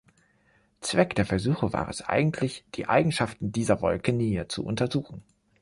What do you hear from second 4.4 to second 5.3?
zu untersuchen.